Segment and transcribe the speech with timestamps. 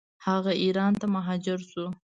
[0.25, 1.85] هغه ایران ته مهاجر شو.